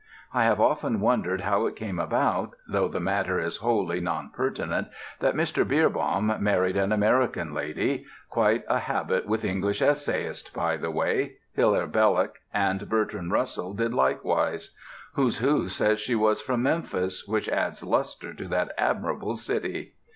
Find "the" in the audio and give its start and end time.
2.87-2.99, 10.75-10.89